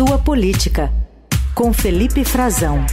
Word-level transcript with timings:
Sua 0.00 0.18
Política, 0.18 0.90
com 1.54 1.74
Felipe 1.74 2.24
Frazão. 2.24 2.86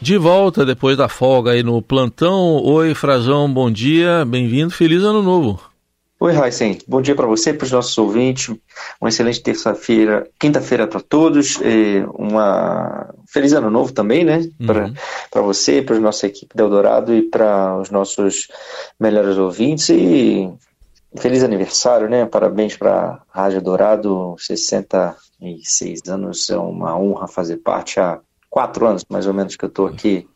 De 0.00 0.18
volta 0.18 0.66
depois 0.66 0.96
da 0.96 1.08
folga 1.08 1.52
aí 1.52 1.62
no 1.62 1.80
plantão. 1.80 2.60
Oi, 2.64 2.96
Frazão, 2.96 3.48
bom 3.48 3.70
dia, 3.70 4.24
bem-vindo, 4.24 4.72
feliz 4.72 5.04
ano 5.04 5.22
novo. 5.22 5.60
Oi, 6.18 6.32
Raíssen. 6.32 6.78
Bom 6.88 7.00
dia 7.00 7.14
para 7.14 7.28
você, 7.28 7.54
para 7.54 7.66
os 7.66 7.70
nossos 7.70 7.96
ouvintes. 7.96 8.52
Uma 9.00 9.08
excelente 9.08 9.40
terça-feira, 9.40 10.28
quinta-feira 10.36 10.84
para 10.84 10.98
todos. 11.00 11.60
Uma 12.12 13.14
feliz 13.28 13.52
ano 13.52 13.70
novo 13.70 13.92
também, 13.92 14.24
né? 14.24 14.38
Uhum. 14.58 14.94
Para 15.30 15.42
você, 15.42 15.80
para 15.80 15.94
a 15.94 16.00
nossa 16.00 16.26
equipe 16.26 16.56
da 16.56 16.64
Eldorado 16.64 17.14
e 17.14 17.22
para 17.22 17.78
os 17.80 17.88
nossos 17.88 18.48
melhores 18.98 19.38
ouvintes. 19.38 19.90
E 19.90 20.50
feliz 21.16 21.42
aniversário, 21.42 22.08
né? 22.08 22.26
Parabéns 22.26 22.76
para 22.76 23.22
a 23.32 23.42
Rádio 23.42 23.62
Dourado, 23.62 24.34
66 24.38 26.00
anos. 26.08 26.50
É 26.50 26.56
uma 26.56 26.98
honra 26.98 27.26
fazer 27.26 27.58
parte 27.58 28.00
há 28.00 28.20
quatro 28.50 28.86
anos, 28.86 29.04
mais 29.08 29.26
ou 29.26 29.34
menos, 29.34 29.56
que 29.56 29.64
eu 29.64 29.68
estou 29.68 29.86
aqui. 29.86 30.26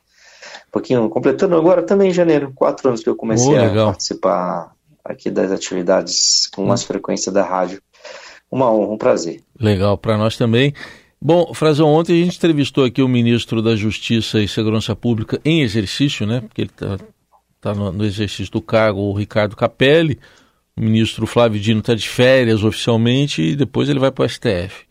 Um 0.68 0.72
pouquinho 0.72 1.08
completando 1.08 1.56
agora 1.56 1.82
também 1.82 2.10
em 2.10 2.14
janeiro, 2.14 2.52
quatro 2.54 2.88
anos 2.88 3.02
que 3.02 3.08
eu 3.08 3.16
comecei 3.16 3.54
oh, 3.54 3.80
a 3.80 3.86
participar 3.86 4.72
aqui 5.04 5.30
das 5.30 5.50
atividades 5.50 6.48
com 6.54 6.64
mais 6.64 6.82
frequência 6.82 7.30
da 7.30 7.42
rádio. 7.42 7.80
Uma 8.50 8.70
honra, 8.70 8.92
um 8.92 8.98
prazer. 8.98 9.40
Legal, 9.58 9.96
para 9.96 10.18
nós 10.18 10.36
também. 10.36 10.74
Bom, 11.20 11.54
Frazão, 11.54 11.88
ontem 11.88 12.20
a 12.20 12.24
gente 12.24 12.36
entrevistou 12.36 12.84
aqui 12.84 13.00
o 13.00 13.08
ministro 13.08 13.62
da 13.62 13.76
Justiça 13.76 14.40
e 14.40 14.48
Segurança 14.48 14.94
Pública 14.96 15.40
em 15.44 15.62
exercício, 15.62 16.26
né? 16.26 16.40
Porque 16.40 16.62
ele 16.62 16.70
está 16.70 16.98
tá 17.60 17.74
no, 17.74 17.92
no, 17.92 18.04
exercício 18.04 18.50
do 18.52 18.60
cargo, 18.60 19.00
o 19.00 19.12
Ricardo 19.12 19.54
Capelli. 19.54 20.18
O 20.76 20.82
ministro 20.82 21.26
Flávio 21.26 21.60
Dino 21.60 21.80
está 21.80 21.94
de 21.94 22.08
férias 22.08 22.64
oficialmente 22.64 23.42
e 23.42 23.56
depois 23.56 23.88
ele 23.88 23.98
vai 23.98 24.10
para 24.10 24.24
o 24.24 24.28
STF. 24.28 24.86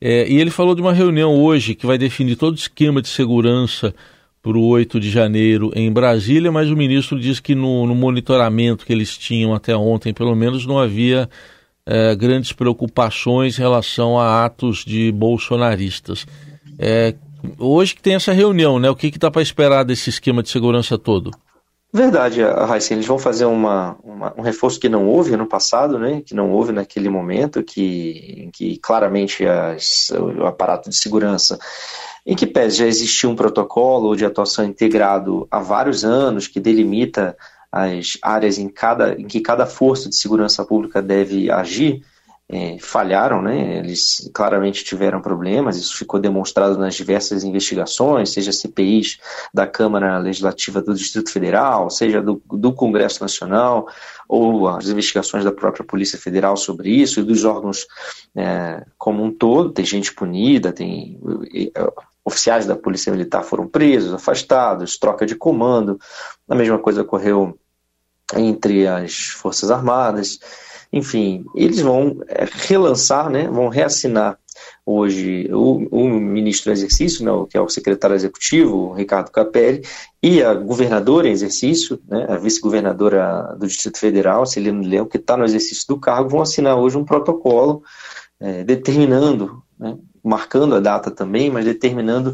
É, 0.00 0.28
e 0.28 0.40
ele 0.40 0.50
falou 0.50 0.74
de 0.74 0.80
uma 0.80 0.92
reunião 0.92 1.34
hoje 1.34 1.74
que 1.74 1.86
vai 1.86 1.98
definir 1.98 2.36
todo 2.36 2.54
o 2.54 2.58
esquema 2.58 3.02
de 3.02 3.08
segurança 3.08 3.94
para 4.40 4.56
o 4.56 4.66
8 4.66 5.00
de 5.00 5.10
janeiro 5.10 5.70
em 5.74 5.92
Brasília, 5.92 6.50
mas 6.50 6.70
o 6.70 6.76
ministro 6.76 7.18
diz 7.18 7.40
que 7.40 7.54
no, 7.54 7.86
no 7.86 7.94
monitoramento 7.94 8.86
que 8.86 8.92
eles 8.92 9.18
tinham 9.18 9.52
até 9.52 9.76
ontem, 9.76 10.14
pelo 10.14 10.34
menos, 10.34 10.64
não 10.64 10.78
havia 10.78 11.28
é, 11.84 12.14
grandes 12.14 12.52
preocupações 12.52 13.58
em 13.58 13.62
relação 13.62 14.18
a 14.18 14.44
atos 14.44 14.84
de 14.84 15.10
bolsonaristas. 15.10 16.26
É, 16.78 17.14
hoje 17.58 17.94
que 17.94 18.02
tem 18.02 18.14
essa 18.14 18.32
reunião, 18.32 18.78
né? 18.78 18.88
O 18.88 18.96
que 18.96 19.08
está 19.08 19.30
para 19.30 19.42
esperar 19.42 19.84
desse 19.84 20.08
esquema 20.08 20.42
de 20.42 20.48
segurança 20.48 20.96
todo? 20.96 21.32
Verdade, 21.98 22.40
Raíssa, 22.42 22.94
eles 22.94 23.06
vão 23.06 23.18
fazer 23.18 23.44
uma, 23.44 23.96
uma, 24.04 24.32
um 24.38 24.40
reforço 24.40 24.78
que 24.78 24.88
não 24.88 25.08
houve 25.08 25.36
no 25.36 25.48
passado, 25.48 25.98
né, 25.98 26.22
que 26.24 26.32
não 26.32 26.52
houve 26.52 26.70
naquele 26.70 27.08
momento, 27.08 27.60
que, 27.60 28.48
que 28.52 28.78
claramente 28.78 29.44
as, 29.44 30.08
o 30.10 30.46
aparato 30.46 30.88
de 30.88 30.94
segurança, 30.94 31.58
em 32.24 32.36
que 32.36 32.46
pese 32.46 32.76
já 32.76 32.86
existia 32.86 33.28
um 33.28 33.34
protocolo 33.34 34.14
de 34.14 34.24
atuação 34.24 34.64
integrado 34.64 35.48
há 35.50 35.58
vários 35.58 36.04
anos, 36.04 36.46
que 36.46 36.60
delimita 36.60 37.36
as 37.72 38.16
áreas 38.22 38.58
em, 38.58 38.68
cada, 38.68 39.20
em 39.20 39.26
que 39.26 39.40
cada 39.40 39.66
força 39.66 40.08
de 40.08 40.14
segurança 40.14 40.64
pública 40.64 41.02
deve 41.02 41.50
agir, 41.50 42.04
é, 42.50 42.78
falharam, 42.80 43.42
né? 43.42 43.78
eles 43.78 44.30
claramente 44.32 44.82
tiveram 44.82 45.20
problemas, 45.20 45.76
isso 45.76 45.98
ficou 45.98 46.18
demonstrado 46.18 46.78
nas 46.78 46.94
diversas 46.94 47.44
investigações, 47.44 48.30
seja 48.32 48.52
CPIs 48.52 49.18
da 49.52 49.66
Câmara 49.66 50.16
Legislativa 50.18 50.80
do 50.80 50.94
Distrito 50.94 51.30
Federal, 51.30 51.90
seja 51.90 52.22
do, 52.22 52.42
do 52.46 52.72
Congresso 52.72 53.22
Nacional, 53.22 53.86
ou 54.26 54.66
as 54.66 54.88
investigações 54.88 55.44
da 55.44 55.52
própria 55.52 55.84
Polícia 55.84 56.18
Federal 56.18 56.56
sobre 56.56 56.90
isso, 56.90 57.20
e 57.20 57.24
dos 57.24 57.44
órgãos 57.44 57.86
é, 58.34 58.82
como 58.96 59.22
um 59.22 59.30
todo, 59.30 59.70
tem 59.70 59.84
gente 59.84 60.14
punida, 60.14 60.72
tem 60.72 61.20
oficiais 62.24 62.66
da 62.66 62.76
Polícia 62.76 63.12
Militar 63.12 63.42
foram 63.42 63.66
presos, 63.66 64.12
afastados, 64.12 64.98
troca 64.98 65.26
de 65.26 65.34
comando, 65.34 65.98
a 66.48 66.54
mesma 66.54 66.78
coisa 66.78 67.02
ocorreu 67.02 67.58
entre 68.34 68.86
as 68.86 69.28
Forças 69.28 69.70
Armadas, 69.70 70.38
enfim, 70.92 71.44
eles 71.54 71.80
vão 71.80 72.20
é, 72.28 72.46
relançar, 72.66 73.28
né, 73.28 73.46
vão 73.48 73.68
reassinar 73.68 74.38
hoje 74.84 75.48
o, 75.52 75.86
o 75.90 76.08
ministro 76.08 76.70
em 76.70 76.72
exercício, 76.72 77.24
né, 77.24 77.30
que 77.48 77.56
é 77.56 77.60
o 77.60 77.68
secretário 77.68 78.16
executivo, 78.16 78.92
Ricardo 78.92 79.30
Capelli, 79.30 79.82
e 80.22 80.42
a 80.42 80.54
governadora 80.54 81.28
em 81.28 81.32
exercício, 81.32 82.00
né, 82.08 82.26
a 82.28 82.36
vice-governadora 82.36 83.54
do 83.58 83.66
Distrito 83.66 83.98
Federal, 83.98 84.46
Celina 84.46 84.86
Leão, 84.86 85.06
que 85.06 85.18
está 85.18 85.36
no 85.36 85.44
exercício 85.44 85.86
do 85.88 86.00
cargo, 86.00 86.30
vão 86.30 86.40
assinar 86.40 86.76
hoje 86.76 86.96
um 86.96 87.04
protocolo 87.04 87.82
é, 88.40 88.64
determinando, 88.64 89.62
né, 89.78 89.96
marcando 90.24 90.74
a 90.74 90.80
data 90.80 91.10
também, 91.10 91.50
mas 91.50 91.64
determinando 91.64 92.32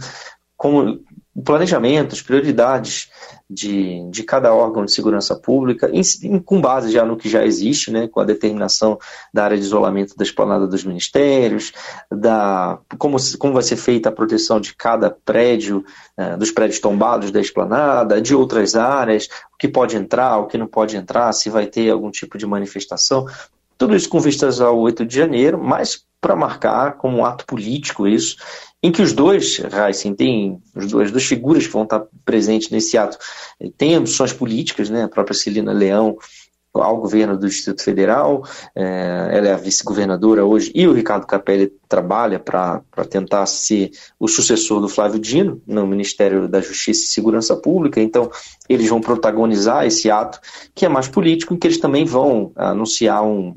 como 0.57 1.01
o 1.35 1.43
planejamento, 1.43 2.15
as 2.15 2.23
prioridades 2.23 3.11
de, 3.49 4.09
de 4.11 4.23
cada 4.23 4.55
órgão 4.55 4.85
de 4.85 4.93
segurança 4.93 5.35
pública, 5.37 5.91
em, 5.93 6.01
em, 6.23 6.39
com 6.39 6.61
base 6.61 6.91
já 6.91 7.05
no 7.05 7.17
que 7.17 7.29
já 7.29 7.45
existe, 7.45 7.91
né, 7.91 8.09
com 8.09 8.21
a 8.21 8.25
determinação 8.25 8.99
da 9.33 9.45
área 9.45 9.57
de 9.57 9.63
isolamento 9.63 10.17
da 10.17 10.25
esplanada 10.25 10.67
dos 10.67 10.85
ministérios, 10.85 11.73
da 12.11 12.79
como, 12.99 13.17
como 13.39 13.53
vai 13.53 13.63
ser 13.63 13.77
feita 13.77 14.09
a 14.09 14.13
proteção 14.13 14.59
de 14.59 14.75
cada 14.75 15.11
prédio, 15.11 15.85
uh, 16.19 16.39
dos 16.39 16.51
prédios 16.51 16.81
tombados 16.81 17.31
da 17.31 17.41
esplanada, 17.41 18.21
de 18.21 18.35
outras 18.35 18.75
áreas, 18.75 19.29
o 19.55 19.59
que 19.59 19.69
pode 19.69 19.97
entrar, 19.97 20.39
o 20.39 20.47
que 20.47 20.57
não 20.57 20.67
pode 20.67 20.97
entrar, 20.97 21.33
se 21.33 21.51
vai 21.51 21.67
ter 21.67 21.91
algum 21.91 22.11
tipo 22.11 22.39
de 22.39 22.47
manifestação. 22.47 23.27
Tudo 23.77 23.95
isso 23.95 24.09
com 24.09 24.21
vistas 24.21 24.61
ao 24.61 24.79
8 24.79 25.05
de 25.05 25.17
janeiro, 25.17 25.59
mas 25.63 26.05
para 26.21 26.35
marcar 26.35 26.93
como 26.93 27.19
um 27.19 27.25
ato 27.27 27.45
político 27.45 28.09
isso, 28.09 28.37
em 28.85 28.93
que 28.93 29.01
os 29.01 29.15
dois, 29.15 29.59
Heisen, 29.61 30.15
tem 30.15 30.61
os 30.77 30.89
dois, 30.89 31.11
duas 31.11 31.25
figuras 31.25 31.67
que 31.67 31.73
vão 31.73 31.85
estar 31.85 32.05
presentes 32.23 32.69
nesse 32.69 32.99
ato, 32.99 33.17
eh, 33.59 33.71
têm 33.79 33.95
ambições 33.95 34.31
políticas, 34.31 34.91
né? 34.91 35.05
a 35.05 35.09
própria 35.09 35.35
Celina 35.35 35.73
Leão 35.73 36.19
ao 36.75 36.99
governo 36.99 37.39
do 37.39 37.49
Distrito 37.49 37.83
Federal, 37.83 38.45
é, 38.75 39.29
ela 39.33 39.49
é 39.49 39.53
a 39.53 39.57
vice-governadora 39.57 40.45
hoje, 40.45 40.71
e 40.75 40.87
o 40.87 40.93
Ricardo 40.93 41.25
Capelli 41.25 41.73
trabalha 41.89 42.39
para 42.39 42.83
tentar 43.09 43.47
ser 43.47 43.93
o 44.19 44.27
sucessor 44.27 44.81
do 44.81 44.89
Flávio 44.89 45.21
Dino 45.21 45.63
no 45.67 45.87
Ministério 45.87 46.49
da 46.49 46.61
Justiça 46.61 47.05
e 47.05 47.07
Segurança 47.07 47.57
Pública, 47.57 48.03
então 48.03 48.31
eles 48.69 48.89
vão 48.89 49.01
protagonizar 49.01 49.87
esse 49.87 50.11
ato, 50.11 50.41
que 50.75 50.85
é 50.85 50.89
mais 50.89 51.07
político, 51.07 51.55
em 51.55 51.57
que 51.57 51.69
eles 51.69 51.79
também 51.79 52.05
vão 52.05 52.53
anunciar 52.57 53.25
um, 53.25 53.57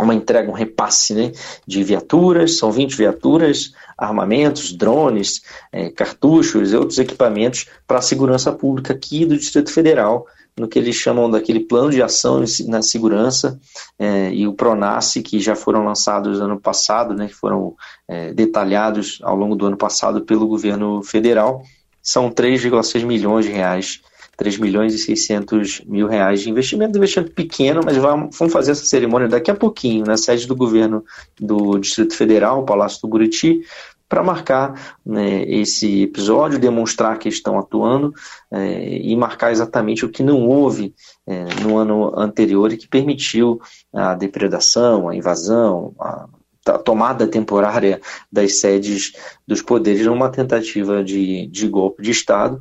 uma 0.00 0.14
entrega, 0.14 0.50
um 0.50 0.54
repasse 0.54 1.14
né, 1.14 1.32
de 1.66 1.84
viaturas, 1.84 2.58
são 2.58 2.72
20 2.72 2.96
viaturas, 2.96 3.72
armamentos, 3.96 4.72
drones, 4.72 5.42
é, 5.70 5.88
cartuchos 5.88 6.72
e 6.72 6.76
outros 6.76 6.98
equipamentos 6.98 7.66
para 7.86 7.98
a 7.98 8.02
segurança 8.02 8.52
pública 8.52 8.92
aqui 8.92 9.24
do 9.24 9.36
Distrito 9.36 9.70
Federal, 9.70 10.26
no 10.56 10.68
que 10.68 10.78
eles 10.78 10.94
chamam 10.96 11.30
daquele 11.30 11.60
plano 11.60 11.90
de 11.90 12.02
ação 12.02 12.42
na 12.66 12.82
segurança 12.82 13.58
é, 13.98 14.32
e 14.32 14.46
o 14.46 14.52
PRONASSE, 14.52 15.22
que 15.22 15.40
já 15.40 15.54
foram 15.54 15.84
lançados 15.84 16.40
ano 16.40 16.60
passado, 16.60 17.14
né, 17.14 17.28
que 17.28 17.34
foram 17.34 17.74
é, 18.08 18.32
detalhados 18.32 19.18
ao 19.22 19.36
longo 19.36 19.54
do 19.54 19.66
ano 19.66 19.76
passado 19.76 20.22
pelo 20.22 20.46
governo 20.46 21.02
federal, 21.02 21.62
são 22.02 22.30
3,6 22.30 23.04
milhões 23.04 23.46
de 23.46 23.52
reais 23.52 24.00
3 24.36 24.58
milhões 24.58 24.94
e 24.94 24.98
600 24.98 25.82
mil 25.86 26.06
reais 26.06 26.40
de 26.40 26.50
investimento, 26.50 26.96
investimento 26.96 27.32
pequeno, 27.32 27.80
mas 27.84 27.96
vamos 27.96 28.52
fazer 28.52 28.72
essa 28.72 28.84
cerimônia 28.84 29.28
daqui 29.28 29.50
a 29.50 29.54
pouquinho, 29.54 30.04
na 30.04 30.16
sede 30.16 30.46
do 30.46 30.56
governo 30.56 31.04
do 31.40 31.78
Distrito 31.78 32.16
Federal, 32.16 32.64
Palácio 32.64 33.00
do 33.02 33.08
Buriti, 33.08 33.60
para 34.08 34.22
marcar 34.22 34.96
né, 35.04 35.42
esse 35.44 36.02
episódio, 36.02 36.58
demonstrar 36.58 37.18
que 37.18 37.28
estão 37.28 37.58
atuando 37.58 38.12
é, 38.50 38.98
e 38.98 39.16
marcar 39.16 39.50
exatamente 39.50 40.04
o 40.04 40.08
que 40.10 40.22
não 40.22 40.46
houve 40.46 40.94
é, 41.26 41.44
no 41.62 41.76
ano 41.78 42.12
anterior 42.16 42.72
e 42.72 42.76
que 42.76 42.86
permitiu 42.86 43.60
a 43.92 44.14
depredação, 44.14 45.08
a 45.08 45.16
invasão, 45.16 45.94
a 45.98 46.28
a 46.66 46.78
tomada 46.78 47.26
temporária 47.26 48.00
das 48.32 48.60
sedes 48.60 49.12
dos 49.46 49.60
poderes 49.60 50.06
numa 50.06 50.30
tentativa 50.30 51.04
de, 51.04 51.46
de 51.48 51.68
golpe 51.68 52.02
de 52.02 52.10
Estado 52.10 52.58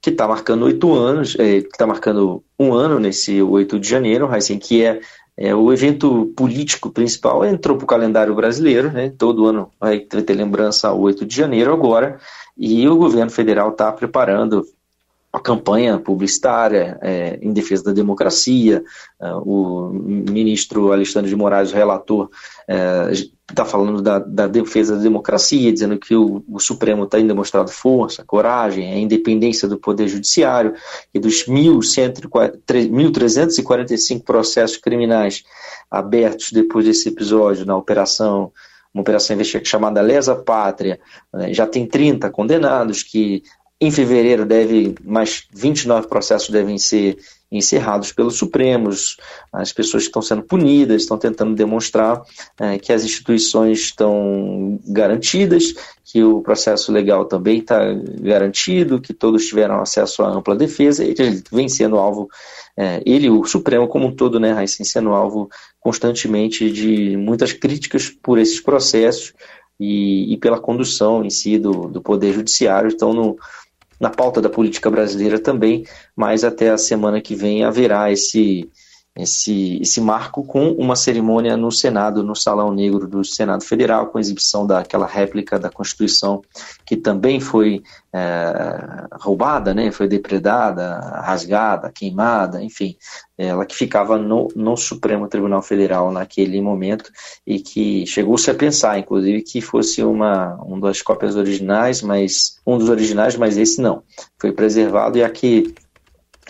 que 0.00 0.10
está 0.10 0.26
marcando 0.26 0.64
oito 0.64 0.94
anos, 0.94 1.36
é, 1.38 1.60
que 1.60 1.68
está 1.68 1.86
marcando 1.86 2.42
um 2.58 2.72
ano 2.72 2.98
nesse 2.98 3.42
8 3.42 3.78
de 3.78 3.88
janeiro, 3.88 4.26
assim, 4.32 4.58
que 4.58 4.84
é, 4.84 5.00
é 5.36 5.54
o 5.54 5.72
evento 5.72 6.32
político 6.36 6.90
principal, 6.90 7.44
entrou 7.44 7.76
para 7.76 7.84
o 7.84 7.88
calendário 7.88 8.34
brasileiro, 8.34 8.90
né, 8.90 9.12
todo 9.16 9.46
ano 9.46 9.70
vai 9.78 10.00
ter 10.00 10.34
lembrança 10.34 10.88
ao 10.88 11.00
8 11.00 11.26
de 11.26 11.36
janeiro 11.36 11.72
agora, 11.72 12.18
e 12.56 12.88
o 12.88 12.96
governo 12.96 13.30
federal 13.30 13.70
está 13.70 13.92
preparando 13.92 14.64
campanha 15.38 15.98
publicitária 15.98 16.98
é, 17.00 17.38
em 17.40 17.52
defesa 17.52 17.84
da 17.84 17.92
democracia. 17.92 18.82
É, 19.20 19.32
o 19.34 19.90
ministro 19.92 20.92
Alexandre 20.92 21.30
de 21.30 21.36
Moraes, 21.36 21.70
o 21.70 21.76
relator, 21.76 22.28
está 23.48 23.62
é, 23.62 23.66
falando 23.66 24.02
da, 24.02 24.18
da, 24.18 24.48
defesa 24.48 24.96
da 24.96 25.02
democracia, 25.02 25.72
dizendo 25.72 25.96
que 25.98 26.16
o, 26.16 26.42
o 26.48 26.58
Supremo 26.58 27.06
tem 27.06 27.24
demonstrado 27.24 27.70
força, 27.70 28.24
coragem, 28.24 28.92
a 28.92 28.98
independência 28.98 29.68
do 29.68 29.78
Poder 29.78 30.08
Judiciário 30.08 30.74
e 31.14 31.20
dos 31.20 31.44
1.345 31.44 34.24
processos 34.24 34.78
criminais 34.78 35.44
abertos 35.88 36.50
depois 36.50 36.86
desse 36.86 37.08
episódio 37.08 37.64
na 37.64 37.76
operação 37.76 38.50
uma 38.92 39.02
operação 39.02 39.36
chamada 39.64 40.00
Lesa 40.00 40.34
Pátria, 40.34 40.98
né, 41.32 41.54
já 41.54 41.66
tem 41.66 41.86
30 41.86 42.28
condenados 42.30 43.04
que 43.04 43.42
em 43.80 43.90
fevereiro 43.90 44.44
deve 44.44 44.94
mais 45.02 45.44
29 45.52 46.06
processos 46.06 46.50
devem 46.50 46.76
ser 46.76 47.16
encerrados 47.50 48.12
pelos 48.12 48.36
Supremos. 48.36 49.16
As 49.52 49.72
pessoas 49.72 50.04
que 50.04 50.10
estão 50.10 50.22
sendo 50.22 50.42
punidas 50.42 51.02
estão 51.02 51.18
tentando 51.18 51.54
demonstrar 51.54 52.22
é, 52.58 52.78
que 52.78 52.92
as 52.92 53.02
instituições 53.02 53.80
estão 53.80 54.78
garantidas, 54.86 55.74
que 56.04 56.22
o 56.22 56.42
processo 56.42 56.92
legal 56.92 57.24
também 57.24 57.58
está 57.58 57.80
garantido, 58.20 59.00
que 59.00 59.14
todos 59.14 59.46
tiveram 59.46 59.80
acesso 59.80 60.22
à 60.22 60.28
ampla 60.28 60.54
defesa 60.54 61.04
ele 61.04 61.42
vem 61.50 61.68
sendo 61.68 61.96
alvo, 61.96 62.28
é, 62.76 63.02
ele, 63.04 63.30
o 63.30 63.44
Supremo 63.44 63.88
como 63.88 64.06
um 64.06 64.14
todo, 64.14 64.38
né, 64.38 64.52
vem 64.52 64.84
sendo 64.84 65.10
alvo 65.10 65.48
constantemente 65.80 66.70
de 66.70 67.16
muitas 67.16 67.52
críticas 67.52 68.08
por 68.08 68.38
esses 68.38 68.60
processos 68.60 69.32
e, 69.78 70.34
e 70.34 70.36
pela 70.36 70.60
condução 70.60 71.24
em 71.24 71.30
si 71.30 71.58
do, 71.58 71.88
do 71.88 72.02
Poder 72.02 72.34
Judiciário. 72.34 72.90
Então, 72.92 73.12
no, 73.14 73.38
na 74.00 74.08
pauta 74.08 74.40
da 74.40 74.48
política 74.48 74.90
brasileira 74.90 75.38
também, 75.38 75.84
mas 76.16 76.42
até 76.42 76.70
a 76.70 76.78
semana 76.78 77.20
que 77.20 77.34
vem 77.34 77.62
haverá 77.62 78.10
esse, 78.10 78.70
esse, 79.16 79.78
esse 79.82 80.00
marco 80.00 80.44
com 80.44 80.70
uma 80.72 80.94
cerimônia 80.94 81.56
no 81.56 81.70
Senado, 81.72 82.22
no 82.22 82.36
Salão 82.36 82.72
Negro 82.72 83.08
do 83.08 83.24
Senado 83.24 83.64
Federal, 83.64 84.06
com 84.06 84.18
exibição 84.18 84.66
daquela 84.66 85.06
réplica 85.06 85.58
da 85.58 85.68
Constituição 85.68 86.42
que 86.86 86.96
também 86.96 87.40
foi 87.40 87.82
é, 88.12 89.06
roubada, 89.20 89.74
né, 89.74 89.90
foi 89.90 90.08
depredada, 90.08 90.98
rasgada, 91.22 91.90
queimada, 91.90 92.62
enfim, 92.62 92.96
ela 93.36 93.66
que 93.66 93.74
ficava 93.74 94.18
no, 94.18 94.48
no 94.54 94.76
Supremo 94.76 95.28
Tribunal 95.28 95.62
Federal 95.62 96.12
naquele 96.12 96.60
momento 96.60 97.10
e 97.46 97.60
que 97.60 98.06
chegou-se 98.06 98.50
a 98.50 98.54
pensar, 98.54 98.98
inclusive, 98.98 99.42
que 99.42 99.60
fosse 99.60 100.02
uma, 100.02 100.54
uma 100.56 100.80
das 100.88 101.02
cópias 101.02 101.36
originais, 101.36 102.02
mas 102.02 102.60
um 102.66 102.78
dos 102.78 102.88
originais, 102.88 103.36
mas 103.36 103.56
esse 103.56 103.80
não, 103.80 104.02
foi 104.38 104.52
preservado 104.52 105.18
e 105.18 105.24
aqui 105.24 105.40
que 105.40 105.74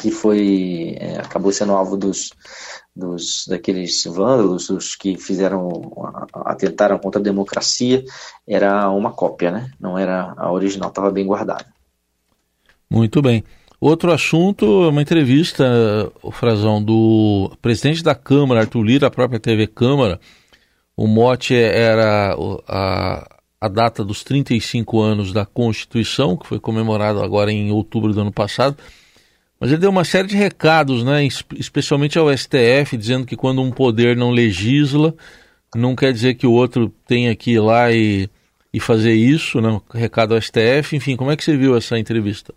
foi 0.08 0.96
é, 1.00 1.18
acabou 1.18 1.50
sendo 1.50 1.72
alvo 1.72 1.96
dos, 1.96 2.30
dos 2.94 3.44
daqueles 3.48 4.04
vândalos, 4.04 4.70
os 4.70 4.94
que 4.94 5.18
fizeram 5.18 5.68
atentaram 6.44 6.96
contra 6.96 7.20
a 7.20 7.24
democracia, 7.24 8.04
era 8.46 8.88
uma 8.90 9.12
cópia, 9.12 9.50
né? 9.50 9.70
Não 9.80 9.98
era 9.98 10.32
a 10.36 10.52
original, 10.52 10.90
estava 10.90 11.10
bem 11.10 11.26
guardada. 11.26 11.66
Muito 12.88 13.20
bem. 13.20 13.42
Outro 13.80 14.12
assunto, 14.12 14.90
uma 14.90 15.00
entrevista, 15.00 15.64
o 16.22 16.30
Frazão, 16.30 16.82
do 16.82 17.50
presidente 17.62 18.02
da 18.02 18.14
Câmara, 18.14 18.60
Arthur 18.60 18.82
Lira, 18.82 19.06
a 19.06 19.10
própria 19.10 19.40
TV 19.40 19.66
Câmara. 19.66 20.20
O 20.94 21.06
mote 21.06 21.54
era 21.54 22.36
a, 22.68 23.26
a 23.58 23.68
data 23.68 24.04
dos 24.04 24.22
35 24.22 25.00
anos 25.00 25.32
da 25.32 25.46
Constituição, 25.46 26.36
que 26.36 26.46
foi 26.46 26.60
comemorado 26.60 27.22
agora 27.22 27.50
em 27.50 27.70
outubro 27.70 28.12
do 28.12 28.20
ano 28.20 28.32
passado. 28.32 28.76
Mas 29.60 29.70
ele 29.70 29.80
deu 29.80 29.90
uma 29.90 30.04
série 30.04 30.26
de 30.26 30.36
recados, 30.36 31.04
né, 31.04 31.28
especialmente 31.56 32.18
ao 32.18 32.34
STF, 32.34 32.96
dizendo 32.96 33.26
que 33.26 33.36
quando 33.36 33.60
um 33.60 33.70
poder 33.70 34.16
não 34.16 34.30
legisla, 34.30 35.14
não 35.74 35.94
quer 35.94 36.14
dizer 36.14 36.34
que 36.34 36.46
o 36.46 36.52
outro 36.52 36.90
tenha 37.06 37.36
que 37.36 37.52
ir 37.52 37.60
lá 37.60 37.92
e, 37.92 38.28
e 38.72 38.80
fazer 38.80 39.12
isso, 39.12 39.60
né? 39.60 39.78
Recado 39.92 40.34
ao 40.34 40.40
STF, 40.40 40.96
enfim, 40.96 41.14
como 41.14 41.30
é 41.30 41.36
que 41.36 41.44
você 41.44 41.56
viu 41.56 41.76
essa 41.76 41.98
entrevista? 41.98 42.54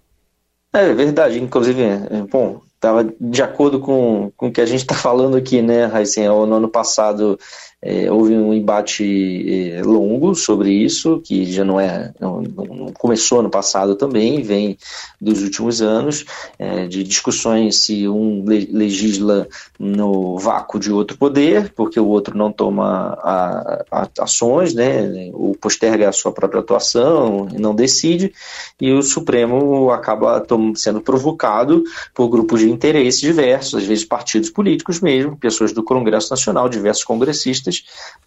É 0.72 0.94
verdade, 0.94 1.40
inclusive, 1.40 1.82
é, 1.84 2.24
bom, 2.32 2.62
estava 2.74 3.08
de 3.20 3.44
acordo 3.44 3.80
com, 3.80 4.32
com 4.36 4.48
o 4.48 4.52
que 4.52 4.62
a 4.62 4.66
gente 4.66 4.80
está 4.80 4.96
falando 4.96 5.38
aqui, 5.38 5.62
né, 5.62 5.86
Raíssen? 5.86 6.28
No 6.28 6.54
ano 6.54 6.70
passado 6.70 7.38
é, 7.86 8.10
houve 8.10 8.34
um 8.34 8.54
embate 8.54 9.74
é, 9.74 9.82
longo 9.84 10.34
sobre 10.34 10.72
isso, 10.72 11.20
que 11.20 11.44
já 11.52 11.66
não 11.66 11.78
é. 11.78 12.14
Não, 12.18 12.42
não, 12.42 12.94
começou 12.94 13.44
no 13.44 13.50
passado 13.50 13.96
também, 13.96 14.42
vem 14.42 14.78
dos 15.20 15.44
últimos 15.44 15.82
anos, 15.82 16.24
é, 16.58 16.88
de 16.88 17.04
discussões 17.04 17.80
se 17.80 18.08
um 18.08 18.46
legisla 18.46 19.50
no 19.78 20.38
vácuo 20.38 20.80
de 20.80 20.94
outro 20.94 21.18
poder, 21.18 21.74
porque 21.76 22.00
o 22.00 22.08
outro 22.08 22.38
não 22.38 22.54
toma 22.54 23.18
a, 23.22 23.84
a, 23.92 24.08
ações, 24.22 24.74
né, 24.74 25.30
ou 25.34 25.54
posterga 25.56 26.08
a 26.08 26.14
sua 26.14 26.32
própria 26.32 26.62
atuação 26.62 27.50
e 27.54 27.60
não 27.60 27.76
decide, 27.76 28.34
e 28.80 28.94
o 28.94 29.04
Supremo 29.04 29.92
acaba 29.92 30.46
sendo 30.76 31.02
provocado 31.02 31.84
por 32.14 32.30
grupos 32.30 32.62
de 32.62 32.70
interesses 32.70 33.20
diversos, 33.20 33.76
às 33.76 33.84
vezes 33.84 34.06
partidos 34.06 34.50
políticos 34.50 35.02
mesmo, 35.02 35.36
pessoas 35.36 35.74
do 35.74 35.84
Congresso 35.84 36.30
Nacional, 36.30 36.70
diversos 36.70 37.04
congressistas 37.04 37.73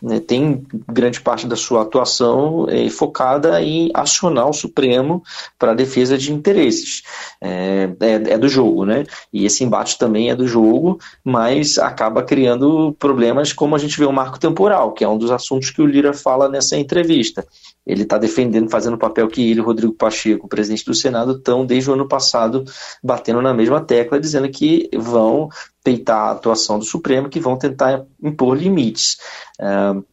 né, 0.02 0.20
tem 0.20 0.66
grande 0.88 1.20
parte 1.20 1.46
da 1.46 1.56
sua 1.56 1.82
atuação 1.82 2.66
é, 2.68 2.88
focada 2.88 3.62
em 3.62 3.90
acionar 3.94 4.48
o 4.48 4.52
Supremo 4.52 5.22
para 5.58 5.72
a 5.72 5.74
defesa 5.74 6.16
de 6.16 6.32
interesses. 6.32 7.02
É, 7.40 7.88
é, 8.00 8.12
é, 8.32 8.38
do 8.38 8.48
jogo, 8.48 8.84
né? 8.84 9.04
E 9.32 9.44
esse 9.44 9.62
embate 9.62 9.98
também 9.98 10.30
é 10.30 10.36
do 10.36 10.46
jogo, 10.46 10.98
mas 11.24 11.78
acaba 11.78 12.22
criando 12.22 12.94
problemas 12.98 13.52
como 13.52 13.74
a 13.74 13.78
gente 13.78 13.98
vê 13.98 14.04
o 14.04 14.12
marco 14.12 14.38
temporal, 14.38 14.92
que 14.92 15.04
é 15.04 15.08
um 15.08 15.18
dos 15.18 15.30
assuntos 15.30 15.70
que 15.70 15.82
o 15.82 15.86
Lira 15.86 16.12
fala 16.12 16.48
nessa 16.48 16.76
entrevista. 16.76 17.46
Ele 17.86 18.02
está 18.02 18.18
defendendo, 18.18 18.68
fazendo 18.68 18.94
o 18.94 18.98
papel 18.98 19.28
que 19.28 19.50
ele, 19.50 19.60
Rodrigo 19.60 19.92
Pacheco, 19.92 20.48
presidente 20.48 20.84
do 20.84 20.94
Senado, 20.94 21.32
estão 21.32 21.64
desde 21.64 21.88
o 21.90 21.94
ano 21.94 22.08
passado 22.08 22.64
batendo 23.02 23.40
na 23.40 23.54
mesma 23.54 23.80
tecla, 23.80 24.18
dizendo 24.18 24.48
que 24.48 24.90
vão 24.94 25.48
peitar 25.84 26.28
a 26.28 26.30
atuação 26.32 26.78
do 26.78 26.84
Supremo, 26.84 27.28
que 27.28 27.38
vão 27.38 27.56
tentar 27.56 28.04
impor 28.20 28.56
limites. 28.56 29.18
Uh, 29.60 30.04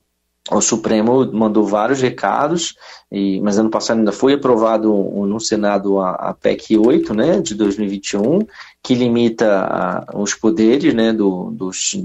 o 0.52 0.60
Supremo 0.60 1.26
mandou 1.32 1.66
vários 1.66 2.02
recados, 2.02 2.76
e, 3.10 3.40
mas 3.40 3.58
ano 3.58 3.70
passado 3.70 4.00
ainda 4.00 4.12
foi 4.12 4.34
aprovado 4.34 4.92
no 4.94 5.40
Senado 5.40 6.00
a, 6.00 6.12
a 6.12 6.34
PEC 6.34 6.78
8, 6.78 7.14
né, 7.14 7.40
de 7.40 7.56
2021, 7.56 8.40
que 8.84 8.94
limita 8.94 9.62
a, 9.62 10.06
os 10.16 10.36
poderes 10.36 10.94
né, 10.94 11.14
do, 11.14 11.50
dos, 11.52 11.96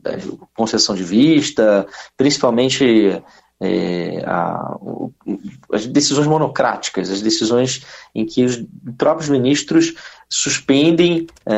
da 0.00 0.12
concessão 0.56 0.94
de 0.94 1.02
vista, 1.02 1.86
principalmente 2.16 3.20
é, 3.60 4.22
a, 4.24 4.76
o, 4.80 5.12
as 5.72 5.86
decisões 5.86 6.26
monocráticas, 6.26 7.10
as 7.10 7.20
decisões 7.20 7.84
em 8.14 8.24
que 8.24 8.44
os 8.44 8.64
próprios 8.96 9.28
ministros 9.28 9.94
suspendem 10.28 11.26
é, 11.46 11.56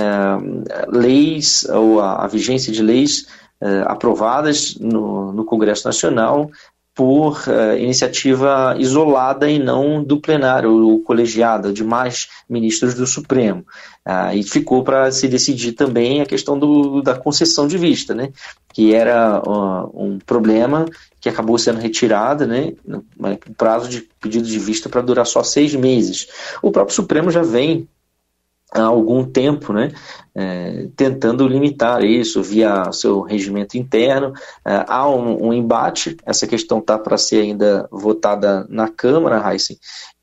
leis 0.89 1.65
ou 1.65 2.01
a, 2.01 2.25
a, 2.25 2.27
vigência 2.27 2.73
de 2.73 2.83
leis 2.83 3.27
é, 3.61 3.83
aprovadas 3.87 4.77
no, 4.77 5.33
no, 5.33 5.45
Congresso 5.45 5.87
Nacional 5.87 6.51
por 7.01 7.45
uh, 7.49 7.79
iniciativa 7.79 8.77
isolada 8.79 9.51
e 9.51 9.59
não 9.59 10.05
do 10.05 10.21
plenário 10.21 10.71
ou 10.71 11.01
colegiada 11.01 11.73
de 11.73 11.83
mais 11.83 12.29
ministros 12.47 12.93
do 12.93 13.07
Supremo. 13.07 13.65
Uh, 14.07 14.35
e 14.35 14.43
ficou 14.43 14.85
para 14.85 15.11
se 15.11 15.27
decidir 15.27 15.73
também 15.73 16.21
a 16.21 16.27
questão 16.27 16.59
do, 16.59 17.01
da 17.01 17.19
concessão 17.19 17.67
de 17.67 17.79
vista, 17.79 18.15
né? 18.15 18.29
que 18.75 18.93
era 18.93 19.41
uh, 19.41 19.91
um 19.95 20.19
problema 20.19 20.85
que 21.19 21.31
acabou 21.31 21.57
sendo 21.57 21.81
retirada, 21.81 22.47
né? 22.47 22.75
o 22.87 23.55
prazo 23.57 23.89
de 23.89 24.07
pedido 24.21 24.47
de 24.47 24.59
vista 24.59 24.91
para 24.91 25.01
durar 25.01 25.25
só 25.25 25.43
seis 25.43 25.75
meses. 25.75 26.29
O 26.61 26.71
próprio 26.71 26.95
Supremo 26.95 27.31
já 27.31 27.41
vem 27.41 27.89
há 28.73 28.83
algum 28.83 29.25
tempo, 29.25 29.73
né, 29.73 29.93
é, 30.35 30.89
tentando 30.97 31.47
limitar 31.47 32.05
isso 32.05 32.43
via 32.43 32.93
seu 32.93 33.21
regimento 33.21 33.77
interno. 33.77 34.33
É, 34.67 34.85
há 34.87 35.09
um, 35.09 35.49
um, 35.49 35.53
embate, 35.53 36.17
essa 36.25 36.47
questão 36.47 36.79
está 36.79 36.99
para 36.99 37.17
ser 37.17 37.43
ainda 37.43 37.89
votada 37.91 38.67
na 38.69 38.89
Câmara, 38.89 39.53
Heisen, 39.53 39.79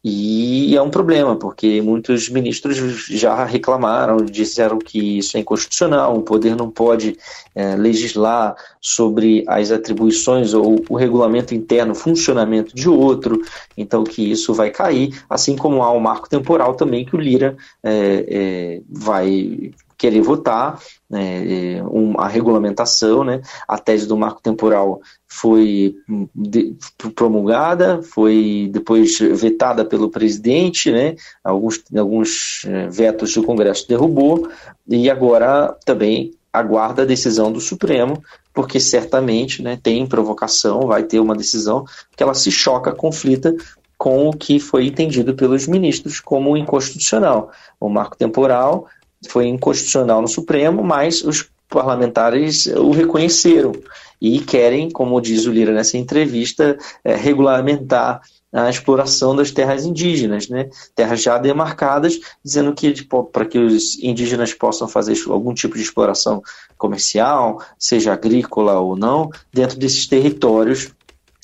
e 0.10 0.74
é 0.74 0.82
um 0.82 0.90
problema, 0.90 1.36
porque 1.36 1.82
muitos 1.82 2.30
ministros 2.30 2.78
já 3.10 3.44
reclamaram, 3.44 4.16
disseram 4.18 4.80
que 4.80 5.18
isso 5.18 5.36
é 5.36 5.42
inconstitucional, 5.42 6.16
o 6.16 6.22
poder 6.22 6.56
não 6.56 6.70
pode 6.72 7.18
é, 7.54 7.76
legislar 7.76 8.56
sobre 8.80 9.44
as 9.50 9.70
atribuições 9.70 10.54
ou 10.54 10.82
o 10.88 10.96
regulamento 10.96 11.54
interno, 11.54 11.94
funcionamento 11.94 12.74
de 12.74 12.88
outro, 12.88 13.42
então 13.78 14.06
que 14.06 14.32
isso 14.32 14.54
vai 14.54 14.70
cair, 14.70 15.14
assim 15.30 15.58
como 15.58 15.84
há 15.84 15.92
o 15.92 15.98
um 15.98 16.00
marco 16.00 16.30
temporal 16.30 16.76
também 16.76 17.04
que 17.04 17.14
o 17.14 17.20
Lira 17.20 17.58
é, 17.84 18.26
é, 18.30 18.82
vai 18.90 19.74
querer 19.98 20.22
votar 20.22 20.80
né, 21.10 21.82
um, 21.92 22.20
a 22.20 22.28
regulamentação, 22.28 23.24
né, 23.24 23.42
a 23.68 23.78
tese 23.78 24.08
do 24.08 24.16
marco 24.16 24.42
temporal 24.42 25.02
foi 25.28 25.96
de, 26.36 26.76
promulgada, 27.16 28.02
foi 28.04 28.70
depois 28.72 29.18
vetada 29.20 29.84
pelo 29.84 30.10
presidente, 30.10 30.92
né, 30.92 31.16
alguns, 31.44 31.84
alguns 31.96 32.64
é, 32.66 32.88
vetos 32.88 33.34
do 33.34 33.44
Congresso 33.44 33.88
derrubou, 33.88 34.50
e 34.88 35.10
agora 35.10 35.76
também 35.84 36.32
aguarda 36.54 37.02
a 37.02 37.06
decisão 37.06 37.52
do 37.52 37.60
Supremo, 37.60 38.22
porque 38.54 38.80
certamente 38.80 39.62
né, 39.62 39.80
tem 39.82 40.06
provocação, 40.06 40.88
vai 40.88 41.04
ter 41.04 41.20
uma 41.20 41.36
decisão 41.36 41.86
que 42.16 42.24
ela 42.24 42.34
se 42.34 42.52
choca, 42.52 42.92
conflita 42.92 43.56
com 43.98 44.30
o 44.30 44.34
que 44.34 44.60
foi 44.60 44.86
entendido 44.86 45.34
pelos 45.34 45.68
ministros 45.68 46.20
como 46.20 46.56
inconstitucional. 46.56 47.52
O 47.80 47.90
marco 47.90 48.16
temporal 48.16 48.88
foi 49.28 49.48
inconstitucional 49.48 50.22
no 50.22 50.28
Supremo, 50.28 50.84
mas 50.84 51.24
os 51.24 51.50
parlamentares 51.70 52.66
o 52.68 52.92
reconheceram 52.92 53.74
e 54.22 54.40
querem, 54.40 54.90
como 54.90 55.22
diz 55.22 55.46
o 55.46 55.52
Lira 55.52 55.74
nessa 55.74 55.98
entrevista, 55.98 56.78
é, 57.04 57.16
regulamentar 57.16 58.22
a 58.54 58.70
exploração 58.70 59.36
das 59.36 59.52
terras 59.52 59.86
indígenas, 59.86 60.48
né? 60.48 60.70
terras 60.96 61.22
já 61.22 61.38
demarcadas, 61.38 62.18
dizendo 62.44 62.74
que 62.74 62.94
para 63.32 63.46
que 63.46 63.60
os 63.60 64.00
indígenas 64.02 64.54
possam 64.54 64.88
fazer 64.88 65.16
algum 65.28 65.54
tipo 65.54 65.76
de 65.76 65.82
exploração 65.82 66.42
comercial, 66.78 67.62
seja 67.78 68.14
agrícola 68.14 68.80
ou 68.80 68.96
não, 68.96 69.30
dentro 69.54 69.78
desses 69.78 70.08
territórios 70.08 70.92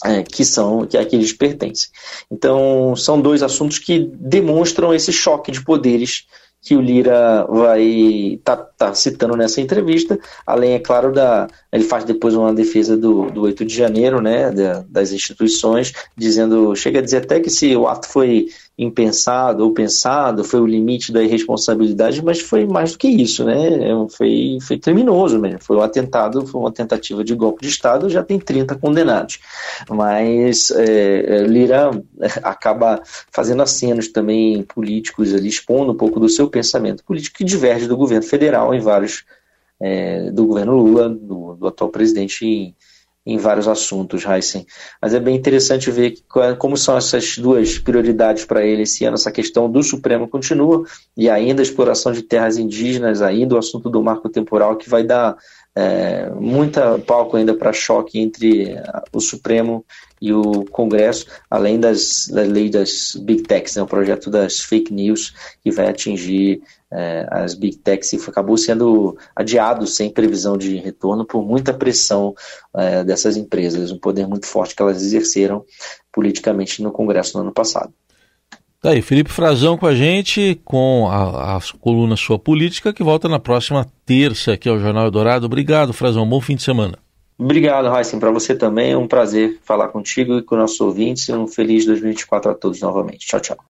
é, 0.04 0.24
que 0.24 0.44
são 0.44 0.86
que 0.86 0.98
a 0.98 1.06
que 1.06 1.16
eles 1.16 1.34
pertencem. 1.34 1.90
Então, 2.32 2.96
são 2.96 3.22
dois 3.22 3.44
assuntos 3.44 3.80
que 3.80 4.00
demonstram 4.16 4.94
esse 4.94 5.12
choque 5.12 5.52
de 5.52 5.64
poderes 5.64 6.26
que 6.64 6.76
o 6.76 6.82
Lira 6.82 7.46
vai 7.50 8.40
tá, 8.42 8.56
tá, 8.56 8.94
citando 8.96 9.36
nessa 9.36 9.60
entrevista, 9.60 10.18
além, 10.48 10.74
é 10.74 10.80
claro, 10.80 11.12
da. 11.12 11.48
Ele 11.72 11.84
faz 11.84 12.06
depois 12.06 12.34
uma 12.36 12.54
defesa 12.54 12.96
do, 12.96 13.30
do 13.30 13.42
8 13.42 13.66
de 13.66 13.76
janeiro, 13.76 14.22
né, 14.22 14.50
da, 14.50 14.86
das 14.88 15.12
instituições, 15.12 15.94
dizendo, 16.16 16.74
chega 16.74 17.00
a 17.00 17.02
dizer 17.02 17.18
até 17.18 17.42
que 17.42 17.50
se 17.50 17.76
o 17.76 17.86
ato 17.86 18.08
foi 18.08 18.48
impensado 18.78 19.64
ou 19.64 19.72
pensado, 19.72 20.44
foi 20.44 20.60
o 20.60 20.66
limite 20.66 21.12
da 21.12 21.22
irresponsabilidade, 21.22 22.24
mas 22.24 22.40
foi 22.40 22.66
mais 22.66 22.94
do 22.94 22.98
que 22.98 23.08
isso, 23.08 23.46
né? 23.46 23.80
Foi, 24.10 24.58
foi 24.62 24.80
criminoso 24.80 25.40
mesmo. 25.40 25.60
Foi 25.62 25.78
um 25.78 25.82
atentado, 25.82 26.46
foi 26.48 26.60
uma 26.60 26.72
tentativa 26.72 27.24
de 27.24 27.36
golpe 27.36 27.62
de 27.62 27.70
Estado, 27.70 28.10
já 28.10 28.24
tem 28.24 28.40
30 28.40 28.76
condenados. 28.76 29.40
Mas 29.90 30.72
é, 30.72 31.38
é 31.38 31.44
Lira 31.44 31.92
acaba 32.42 33.02
fazendo 33.32 33.62
acenos 33.62 34.08
também 34.08 34.64
políticos 34.64 35.34
ali, 35.34 35.50
expondo 35.50 35.92
um 35.92 35.98
pouco 35.98 36.20
do 36.20 36.28
seu 36.28 36.50
pensamento 36.50 37.04
político 37.04 37.38
que 37.38 37.44
diverge 37.44 37.88
do 37.88 37.98
governo 37.98 38.26
federal 38.26 38.74
em 38.74 38.80
vários. 38.80 39.24
É, 39.86 40.32
do 40.32 40.46
governo 40.46 40.78
Lula, 40.78 41.10
do, 41.10 41.56
do 41.56 41.68
atual 41.68 41.90
presidente, 41.90 42.46
em, 42.46 42.74
em 43.26 43.38
vários 43.38 43.68
assuntos, 43.68 44.26
Heisen. 44.26 44.66
Mas 45.02 45.14
é 45.14 45.20
bem 45.20 45.36
interessante 45.36 45.90
ver 45.90 46.16
como 46.58 46.76
são 46.76 46.98
essas 46.98 47.38
duas 47.38 47.80
prioridades 47.80 48.44
para 48.44 48.66
ele 48.66 48.84
esse 48.84 49.06
ano. 49.06 49.16
Essa 49.16 49.32
questão 49.32 49.72
do 49.72 49.82
Supremo 49.82 50.28
continua 50.28 50.84
e 51.16 51.30
ainda 51.30 51.62
a 51.62 51.64
exploração 51.64 52.12
de 52.12 52.22
terras 52.22 52.58
indígenas, 52.58 53.22
ainda 53.22 53.56
o 53.56 53.58
assunto 53.58 53.90
do 53.90 54.04
marco 54.04 54.28
temporal, 54.28 54.76
que 54.76 54.90
vai 54.90 55.04
dar 55.04 55.38
é, 55.76 56.30
muita 56.30 57.00
palco 57.00 57.36
ainda 57.36 57.56
para 57.56 57.74
choque 57.74 58.20
entre 58.20 58.76
o 59.12 59.20
Supremo 59.20 59.84
e 60.22 60.32
o 60.32 60.64
Congresso, 60.66 61.26
além 61.50 61.80
das, 61.80 62.28
da 62.32 62.42
lei 62.42 62.70
das 62.70 63.16
Big 63.20 63.44
Techs, 63.44 63.76
né, 63.76 63.82
o 63.82 63.88
projeto 63.88 64.30
das 64.30 64.60
fake 64.60 64.94
news, 64.94 65.34
que 65.62 65.72
vai 65.72 65.88
atingir 65.88 66.62
é, 66.92 67.28
as 67.30 67.56
Big 67.56 67.78
Techs 67.78 68.14
e 68.14 68.30
acabou 68.30 68.56
sendo 68.56 69.18
adiado 69.36 69.88
sem 69.88 70.12
previsão 70.12 70.58
de 70.58 70.78
retorno 70.78 71.26
por 71.26 71.44
muita 71.44 71.74
pressão 71.74 72.36
é, 72.76 73.04
dessas 73.04 73.36
empresas, 73.36 73.92
um 73.92 73.98
poder 73.98 74.28
muito 74.28 74.46
forte 74.46 74.76
que 74.76 74.82
elas 74.82 75.02
exerceram 75.02 75.66
politicamente 76.12 76.84
no 76.84 76.92
Congresso 76.92 77.36
no 77.36 77.44
ano 77.44 77.52
passado. 77.52 77.92
Tá 78.84 78.90
aí, 78.90 79.02
Felipe 79.02 79.32
Frazão 79.32 79.78
com 79.78 79.88
a 79.88 79.96
gente, 79.96 80.60
com 80.66 81.08
a, 81.10 81.56
a 81.56 81.60
coluna 81.80 82.18
Sua 82.18 82.38
Política, 82.38 82.92
que 82.92 83.02
volta 83.02 83.30
na 83.30 83.40
próxima 83.40 83.88
terça 84.06 84.52
aqui 84.52 84.68
ao 84.68 84.78
Jornal 84.78 85.06
Eldorado. 85.06 85.46
Obrigado, 85.46 85.94
Frazão. 85.94 86.28
Bom 86.28 86.42
fim 86.42 86.58
de 86.58 86.64
semana. 86.64 87.00
Obrigado, 87.40 87.88
Raíssen. 87.88 88.20
Para 88.20 88.30
você 88.30 88.54
também 88.54 88.92
é 88.92 88.98
um 88.98 89.08
prazer 89.08 89.58
falar 89.64 89.88
contigo 89.88 90.38
e 90.38 90.42
com 90.42 90.58
nossos 90.58 90.82
ouvintes. 90.82 91.30
Um 91.30 91.48
feliz 91.48 91.86
2024 91.86 92.52
a 92.52 92.54
todos 92.54 92.82
novamente. 92.82 93.26
Tchau, 93.26 93.40
tchau. 93.40 93.58